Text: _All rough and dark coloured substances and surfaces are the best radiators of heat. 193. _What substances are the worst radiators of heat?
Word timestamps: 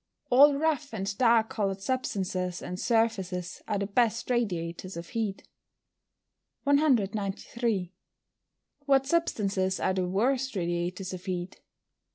_All 0.31 0.55
rough 0.55 0.95
and 0.95 1.15
dark 1.19 1.51
coloured 1.51 1.79
substances 1.79 2.63
and 2.63 2.79
surfaces 2.79 3.61
are 3.67 3.77
the 3.77 3.85
best 3.85 4.31
radiators 4.31 4.97
of 4.97 5.09
heat. 5.09 5.47
193. 6.63 7.93
_What 8.89 9.05
substances 9.05 9.79
are 9.79 9.93
the 9.93 10.07
worst 10.07 10.55
radiators 10.55 11.13
of 11.13 11.23
heat? 11.25 11.61